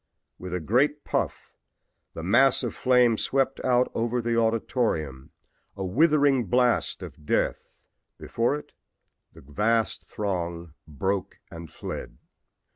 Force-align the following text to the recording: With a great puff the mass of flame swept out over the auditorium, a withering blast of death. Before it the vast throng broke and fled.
With 0.39 0.51
a 0.55 0.59
great 0.59 1.03
puff 1.03 1.53
the 2.15 2.23
mass 2.23 2.63
of 2.63 2.73
flame 2.73 3.19
swept 3.19 3.63
out 3.63 3.91
over 3.93 4.19
the 4.19 4.35
auditorium, 4.35 5.29
a 5.77 5.85
withering 5.85 6.45
blast 6.45 7.03
of 7.03 7.23
death. 7.23 7.77
Before 8.17 8.55
it 8.55 8.71
the 9.33 9.41
vast 9.41 10.07
throng 10.09 10.73
broke 10.87 11.37
and 11.51 11.71
fled. 11.71 12.17